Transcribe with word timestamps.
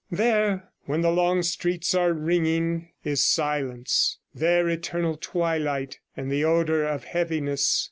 There, 0.09 0.69
when 0.85 1.01
the 1.01 1.11
long 1.11 1.43
streets 1.43 1.93
are 1.93 2.11
ringing, 2.11 2.89
is 3.03 3.23
silence, 3.23 4.17
there 4.33 4.67
eternal 4.67 5.15
twilight, 5.15 5.99
and 6.17 6.31
the 6.31 6.43
odour 6.43 6.85
of 6.85 7.03
heaviness. 7.03 7.79